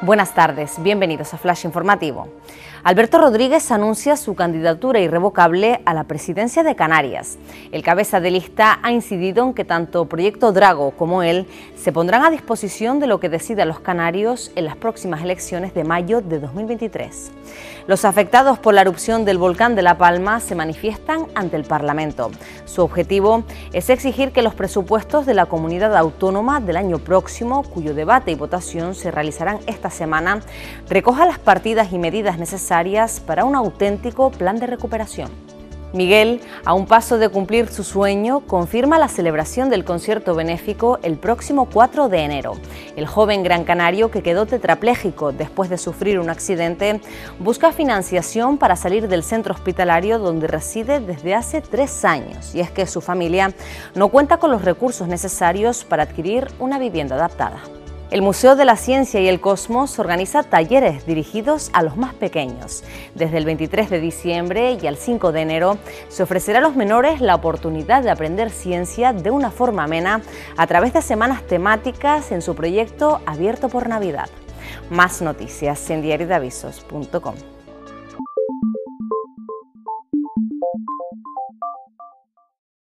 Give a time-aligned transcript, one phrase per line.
[0.00, 2.28] Buenas tardes, bienvenidos a Flash Informativo.
[2.84, 7.38] Alberto Rodríguez anuncia su candidatura irrevocable a la presidencia de Canarias.
[7.72, 12.26] El cabeza de lista ha incidido en que tanto Proyecto Drago como él se pondrán
[12.26, 16.40] a disposición de lo que decidan los canarios en las próximas elecciones de mayo de
[16.40, 17.32] 2023.
[17.86, 22.30] Los afectados por la erupción del volcán de La Palma se manifiestan ante el Parlamento.
[22.66, 27.94] Su objetivo es exigir que los presupuestos de la comunidad autónoma del año próximo, cuyo
[27.94, 30.40] debate y votación se realizarán esta semana,
[30.90, 32.73] recoja las partidas y medidas necesarias
[33.24, 35.30] para un auténtico plan de recuperación.
[35.92, 41.16] Miguel, a un paso de cumplir su sueño, confirma la celebración del concierto benéfico el
[41.16, 42.54] próximo 4 de enero.
[42.96, 47.00] El joven gran canario que quedó tetrapléjico después de sufrir un accidente
[47.38, 52.72] busca financiación para salir del centro hospitalario donde reside desde hace tres años y es
[52.72, 53.54] que su familia
[53.94, 57.62] no cuenta con los recursos necesarios para adquirir una vivienda adaptada.
[58.10, 62.84] El Museo de la Ciencia y el Cosmos organiza talleres dirigidos a los más pequeños.
[63.14, 67.20] Desde el 23 de diciembre y al 5 de enero se ofrecerá a los menores
[67.20, 70.22] la oportunidad de aprender ciencia de una forma amena
[70.56, 74.28] a través de semanas temáticas en su proyecto Abierto por Navidad.
[74.90, 77.53] Más noticias en diariodavisos.com.